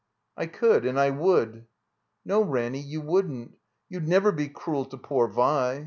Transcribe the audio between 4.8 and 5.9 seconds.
to poor Vi."